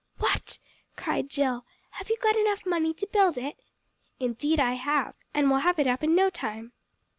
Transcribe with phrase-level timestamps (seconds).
[0.17, 0.57] "What!"
[0.97, 1.63] cried Jill.
[1.91, 3.59] "Have you got enough money to build it?"
[4.19, 5.13] "Indeed I have.
[5.31, 6.71] And we'll have it up in no time."